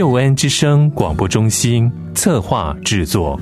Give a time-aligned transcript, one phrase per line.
[0.00, 3.38] 救恩之声广播中心策划制作。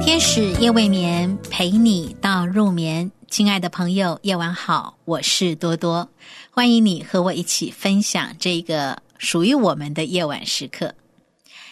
[0.00, 3.10] 天使夜未眠，陪你到入眠。
[3.30, 6.10] 亲爱的朋友，夜晚好，我是多多，
[6.50, 10.96] 欢迎你和我一起分享这个属于我们的夜晚时刻。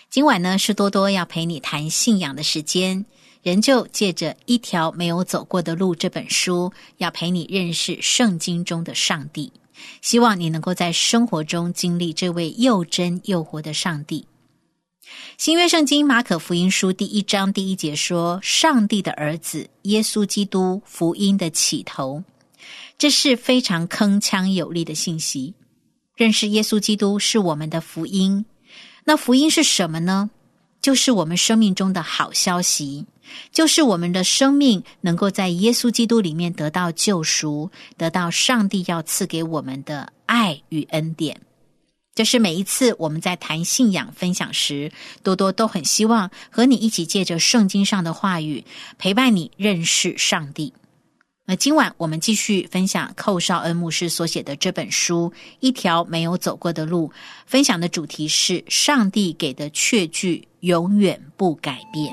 [0.09, 3.05] 今晚呢，是多多要陪你谈信仰的时间，
[3.42, 9.53] 仍旧借着《一条没有走过的路》这本书，要陪你认识圣经中的上帝。
[10.01, 14.29] 希望你能够在生活中经历这位又真又活的上帝。
[15.37, 22.23] 新约圣经马可福音书第一章第一节说：“上帝的儿子耶稣基督，福音的起头。”
[22.98, 25.55] 这是非常铿锵有力的信息。
[26.17, 28.45] 认识耶稣基督是我们的福音。
[29.05, 30.31] 那福音是什么呢？
[30.83, 33.05] 就是我们生命中的好消息，
[33.53, 41.41] 就是我们的生命能够在耶稣基督里面得到救赎，得到上帝要赐给我们的爱与恩典。
[42.19, 44.91] 这是每一次我们在谈信仰分享时，
[45.22, 48.64] 多多都很希望和你一起借着圣经上的话语，
[48.98, 50.72] 陪伴你认识上帝。
[51.46, 57.06] 那今晚我们继续分享寇绍恩牧师所写的这本书《一条没有走过的路》，
[57.46, 62.12] 分享的主题是上帝给的确据永远不改变。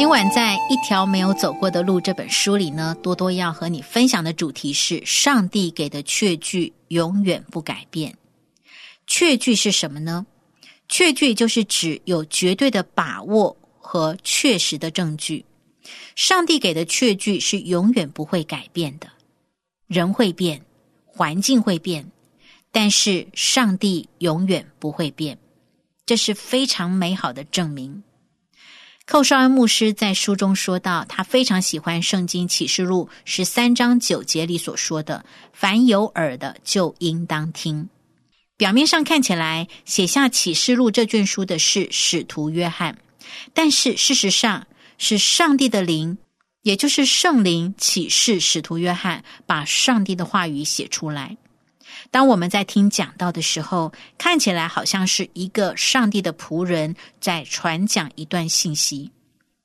[0.00, 8.16] 今晚在《一条没有走过的路》这本书里呢，多多要和你分享的主题是上帝给的确据永远不改变。
[9.06, 10.24] 确据是什么呢？
[10.88, 15.44] 确据就是指有绝对的把握和确实的证据。
[16.16, 19.06] 上帝给的确据是永远不会改变的。
[19.86, 20.62] 人会变，
[21.04, 22.10] 环境会变，
[22.72, 25.36] 但是上帝永远不会变，
[26.06, 28.02] 这是非常美好的证明。
[29.10, 37.88] 寇绍恩牧师在书中说到，他非常喜欢《圣经启示录》十三章九节里所说的：“凡有耳的，就应当听。”
[38.56, 42.98] 表面上看起来，写下《启示录》这卷书的是使徒约翰，
[43.52, 46.16] 但是事实上是上帝的灵，
[46.62, 51.36] 也就是圣灵启示使徒约翰，把上帝的话语写出来。
[52.10, 59.12] 当我们在听讲道的时候，看起来好像是一个上帝的仆人在传讲一段信息，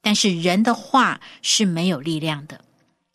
[0.01, 2.61] 但是人的话是没有力量的。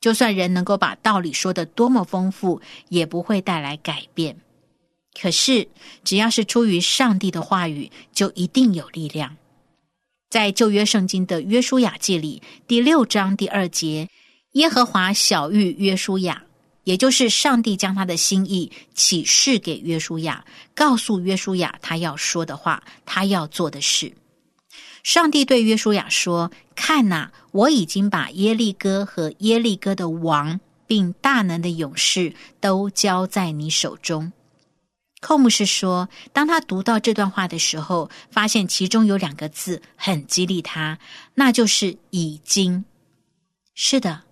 [0.01, 4.37] 就算人能够把道理说得多么丰富，也不会带来改变。
[5.21, 5.69] 可是，
[6.03, 9.37] 只要是出于上帝的话语，就一定有力量。
[10.29, 14.09] 在旧约圣经的约书亚记里第六章第二节，
[14.53, 16.45] 耶和华小谕约书亚。
[16.91, 24.12] 也就是上帝将他的心意启示给约书亚，告诉约书亚他要说的话，他要做的事。
[25.05, 30.59] 上帝对约书亚说：“看呐，我已经把耶利哥和耶利哥的王，
[30.89, 34.33] 并大能的勇士都交在你手中。”
[35.22, 40.98] 寇牧师说，当他读到这段话的时候，发现其中有两个字很激励他，
[41.34, 42.84] 那就是“已经”。
[43.77, 44.22] 是的。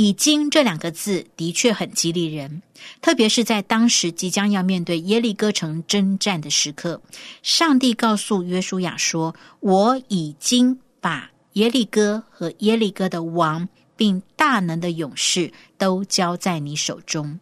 [0.00, 2.62] 已经这两个字的确很激励人，
[3.02, 7.02] 特别是在当时即将要面对耶利哥城征战的时刻，
[7.42, 17.38] 上帝告诉约书亚说：“我已经把耶利哥和耶利哥的王，并大能的勇士都交在你手中。”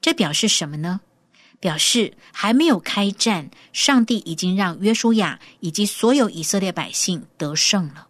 [0.00, 1.02] 这表示什么呢？
[1.60, 8.06] 表示还没有开战，上帝已经让约书亚以及所有以色列百姓得胜了。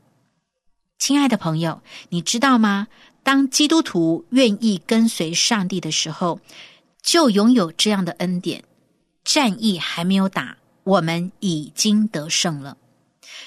[1.00, 2.86] 亲爱的朋友，你知道吗？
[3.26, 6.38] 当基督徒愿意跟随上帝的时候，
[7.02, 8.62] 就拥有这样的恩典。
[9.24, 12.76] 战役还没有打，我们已经得胜了。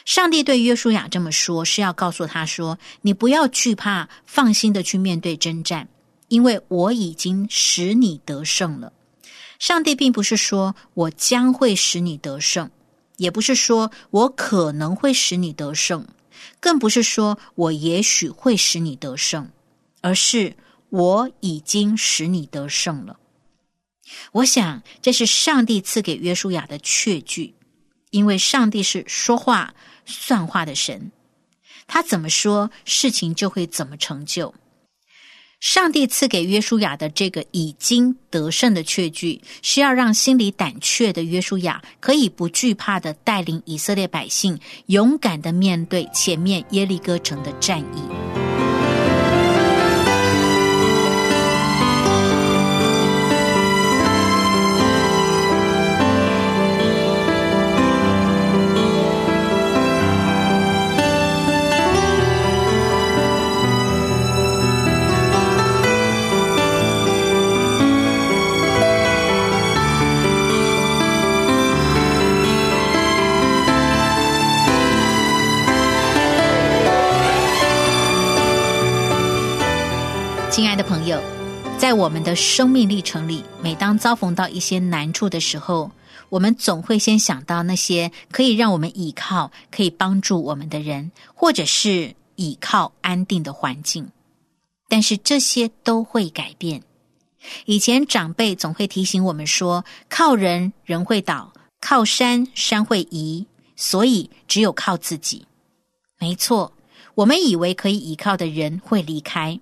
[0.03, 5.87] 上帝对约书亚这么说，是要告诉他说：“你不要惧怕，放心的去面对征战，
[6.27, 8.91] 因为我已经使你得胜了。”
[9.59, 12.69] 上帝并不是说我将会使你得胜，
[13.15, 16.05] 也不是说我可能会使你得胜，
[16.59, 19.49] 更不是说我也许会使你得胜，
[20.01, 20.55] 而是
[20.89, 23.19] 我已经使你得胜了。
[24.31, 27.53] 我想，这是上帝赐给约书亚的确据，
[28.09, 29.73] 因为上帝是说话
[30.05, 31.11] 算话的神，
[31.85, 34.53] 他怎么说，事情就会怎么成就。
[35.59, 48.58] 上帝赐给约书亚的这个已经得胜的确据，是要让心里胆怯的约书亚可以不惧怕的带领以色列百姓，勇敢的面对前面耶利哥城的战役。
[80.89, 81.21] 朋友，
[81.77, 85.91] 在我们的生命历程里，每当遭逢到一些难处的时候，
[86.29, 94.09] 我们总会先想到那些可以让我们依靠、可以帮助我们的人，或者是依靠安定的环境。
[94.87, 96.81] 但是这些都会改变。
[97.65, 103.45] 以前长辈总会提醒我们说：“靠人人会倒，靠山山会移，
[103.75, 105.45] 所以只有靠自己。”
[106.19, 106.73] 没错，
[107.13, 109.59] 我们以为可以依靠的人会离开。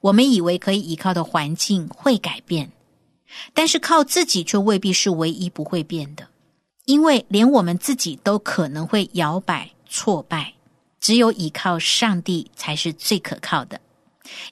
[0.00, 2.70] 我们以为可以依靠的环境会改变，
[3.52, 6.26] 但是靠自己却未必是唯一不会变的，
[6.86, 10.54] 因为连我们自己都可能会摇摆挫败，
[11.00, 13.80] 只有依靠上帝才是最可靠的。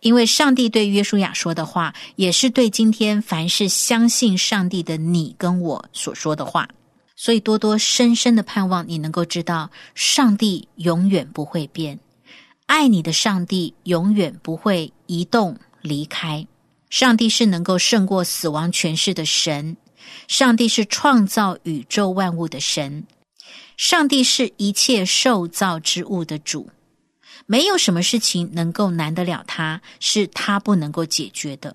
[0.00, 6.68] 因为上帝对约书亚说的话，也是对今天凡是相信上帝的你跟我所说的话，
[7.14, 11.98] 所以多多深深的盼望你能够知道，上帝永远不会变。
[12.68, 16.46] 爱你的上帝永远不会移动离开。
[16.90, 19.78] 上帝是能够胜过死亡权势的神，
[20.28, 23.06] 上帝是创造宇宙万物的神，
[23.78, 26.68] 上帝是一切受造之物的主。
[27.46, 31.74] 没有什么事情能够难得了他，是他不能够解决的。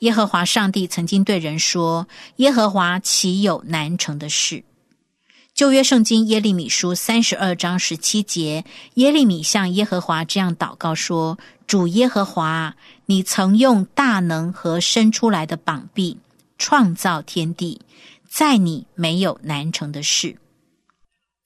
[0.00, 4.64] 耶和华上帝曾经对人说：“耶和华岂有难成的事？”
[5.54, 8.64] 旧约圣经耶利米书三十二章十七节，
[8.94, 12.74] 耶利米向耶和华这样祷告说：“主耶和华，
[13.06, 16.18] 你曾用大能和伸出来的膀臂
[16.58, 17.80] 创造天地，
[18.28, 20.34] 在你没有难成的事。”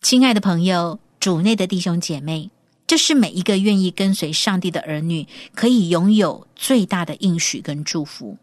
[0.00, 2.50] 亲爱的朋友，主内的弟兄姐妹，
[2.86, 8.38] 这是每一个愿意跟随上帝的儿女可以拥有最大的应许跟祝福。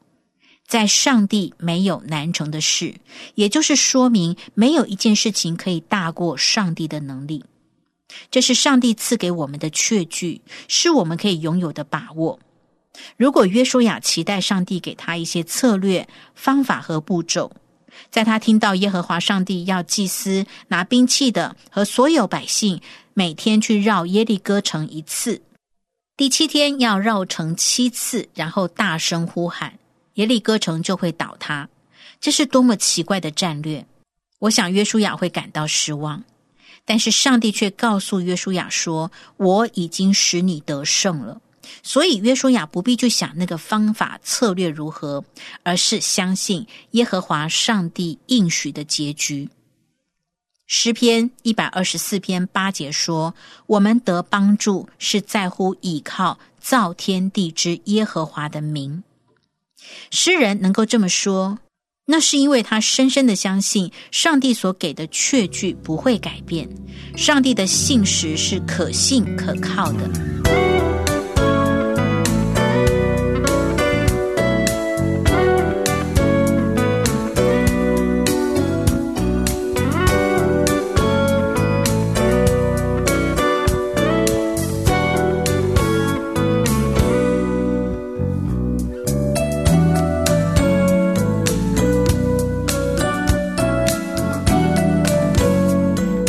[0.68, 2.96] 在上帝没有难成的事，
[3.36, 7.44] 也就是说明没有一件事情可以大过上帝的能力。
[8.32, 12.40] 这是上帝赐给我们的确据，是我们可以拥有的把握。
[13.18, 17.52] 如果约书亚期待上帝给他一些策略、方法和步骤，
[18.10, 22.82] 在他听到耶和华上帝要祭司拿兵器的和所有百姓
[23.14, 25.42] 每天去绕耶利哥城一次，
[26.16, 29.78] 第七天要绕城七次，然后大声呼喊。
[30.16, 31.70] 耶利哥城就会倒塌，
[32.20, 33.86] 这是多么奇怪的战略！
[34.40, 36.24] 我想约书亚会感到失望，
[36.84, 41.42] 但是上帝却告诉约书亚说：“我已经使你得胜了。”
[41.82, 45.24] 所以约书亚不必去想那个方法策略如何，
[45.64, 49.50] 而是相信耶和华上帝应许的结局。
[50.68, 53.34] 诗篇一百二十四篇八节说
[53.68, 59.04] ：“我们得帮助是在乎倚靠造天地之耶和华的名。”
[60.12, 61.60] 诗人能够这么说，
[62.08, 66.70] 那是因为他深深的相信上帝所给的确据不会改变，
[67.16, 70.65] 上帝的信实是可信可靠的。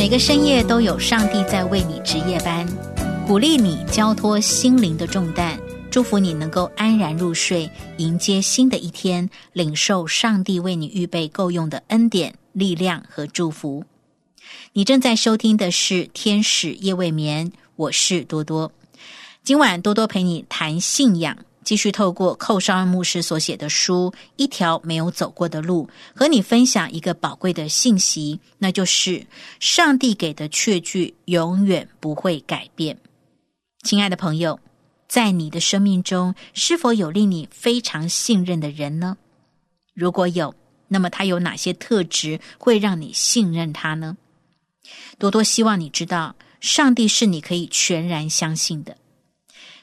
[0.06, 2.64] 每个深夜都有上帝在为你值夜班，
[3.26, 5.58] 鼓励你交托心灵的重担，
[5.90, 13.82] 祝福你能够安然入睡，迎接新的一天，领受上帝为你预备够用的恩典、力量和祝福。
[14.74, 18.70] 你正在收听的是《天使夜未眠》，我是多多。
[19.42, 21.36] 今晚多多陪你谈信仰，
[21.66, 25.84] 继续透过寇绍恩牧师所写的书《一条没有走过的路》，
[26.16, 29.26] 和你分享一个宝贵的信息，那就是
[29.58, 32.96] 上帝给的确据永远不会改变。
[33.82, 34.60] 亲爱的朋友，
[35.08, 39.16] 在你的生命中，是否有令你非常信任的人呢？
[39.92, 40.54] 如果有，
[40.86, 44.16] 那么他有哪些特质会让你信任他呢？
[45.18, 48.96] 多多希望你知道，上帝是你可以全然相信的。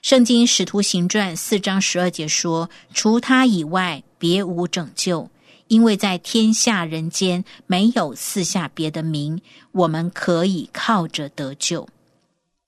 [0.03, 5.29] 圣经使徒行传四章十二节说：“除他以外，别无拯救，
[5.69, 9.41] 因为在天下人间没有四下别的名，
[9.71, 11.87] 我们可以靠着得救。”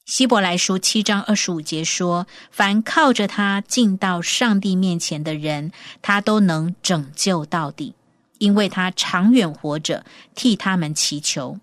[0.08, 7.94] 希伯来书七章二十五节说：“凡靠着他进到上帝面前的人，他都能拯救到底，
[8.38, 11.60] 因为他长远活着，替他们祈求。”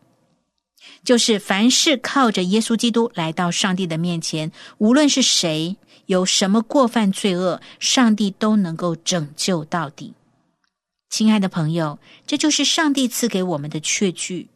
[1.05, 10.15] 就是凡是靠着耶稣基督来到上帝的面前，无论是谁有什么过犯罪恶，上帝都能够拯救到底。
[11.11, 14.49] 亲爱的朋友，这就是上帝赐给我们的确据，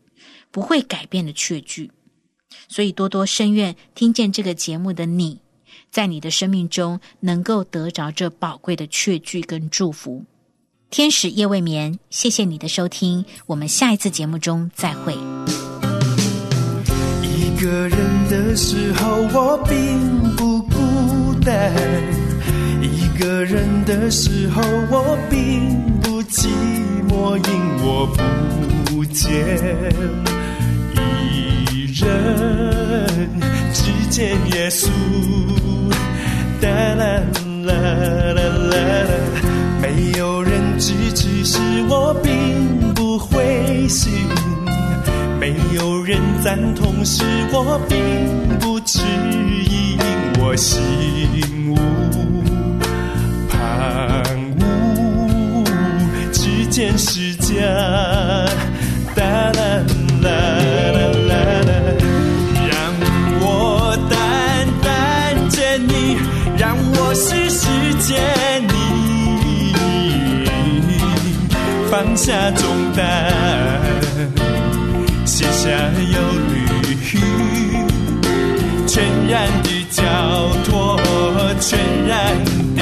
[0.51, 1.91] 不会改变的确据。
[2.69, 5.41] 所以多多深愿听见这个节目的你，
[5.91, 10.25] 在你的生命中能够得着这宝贵的确据跟祝福。
[10.89, 15.17] 天使夜未眠，谢谢你的收听，我们下一次节目中再会。
[17.67, 17.99] 个人
[18.31, 19.77] 的时候，我并
[20.37, 21.53] 不孤单；
[22.81, 26.47] 一个人的时候，我并不寂
[27.09, 28.07] 寞，因我
[28.85, 29.35] 不见
[30.95, 33.29] 一人
[33.73, 34.89] 只见耶稣。
[36.61, 37.21] 哒啦
[37.65, 38.77] 啦啦啦啦，
[39.83, 41.59] 没有人支持，使
[41.89, 44.13] 我并不灰心。
[45.77, 49.01] 有人赞同，时我并不迟
[49.69, 49.99] 疑，
[50.41, 50.81] 我心
[51.69, 51.77] 无
[53.51, 53.59] 旁
[54.59, 55.65] 骛，
[56.33, 57.61] 只见世家，
[59.15, 59.85] 哒啦
[60.23, 60.31] 啦
[60.95, 61.37] 啦啦
[61.69, 61.71] 啦，
[62.71, 62.73] 让
[63.43, 63.45] 我
[64.09, 66.17] 单单见你，
[66.57, 67.69] 让我时时
[68.01, 68.17] 见
[68.67, 69.75] 你，
[71.91, 72.65] 放下重
[72.97, 73.76] 担。
[75.27, 76.21] 卸下忧
[76.53, 76.65] 虑，
[78.87, 80.03] 全然的交
[80.65, 80.97] 托，
[81.61, 82.33] 全然
[82.77, 82.81] 的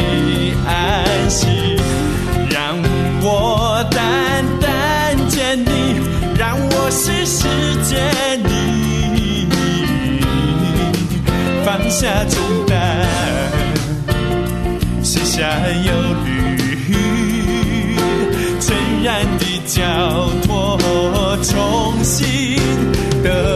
[0.67, 0.71] 安
[1.31, 1.47] 息，
[2.51, 2.77] 让
[3.23, 5.97] 我单单见你，
[6.39, 7.49] 让我时时
[7.83, 9.49] 见你，
[11.65, 12.77] 放下重担，
[15.03, 15.49] 卸下
[15.87, 15.93] 忧
[16.27, 16.31] 虑，
[18.61, 19.81] 全然的交
[20.47, 20.79] 托。
[21.43, 22.57] 重新
[23.23, 23.54] 的